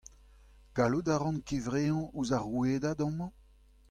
[0.75, 3.31] Gallout a ran kevreañ ouzh ar rouedad amañ?